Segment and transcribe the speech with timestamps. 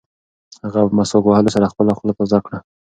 [0.65, 2.57] هغه په مسواک وهلو سره خپله خوله تازه کړه.